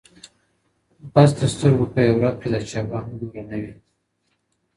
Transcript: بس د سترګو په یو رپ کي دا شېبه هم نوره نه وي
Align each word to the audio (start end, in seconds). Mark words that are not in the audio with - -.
بس 1.13 1.29
د 1.39 1.41
سترګو 1.53 1.85
په 1.93 1.99
یو 2.07 2.21
رپ 2.23 2.35
کي 2.41 2.47
دا 2.53 2.59
شېبه 2.69 2.97
هم 3.03 3.11
نوره 3.19 3.43
نه 3.49 3.57
وي 3.61 3.73